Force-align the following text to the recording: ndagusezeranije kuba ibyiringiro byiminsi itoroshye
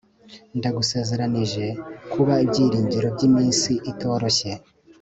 ndagusezeranije 0.57 1.65
kuba 2.11 2.33
ibyiringiro 2.45 3.07
byiminsi 3.15 3.71
itoroshye 3.91 4.51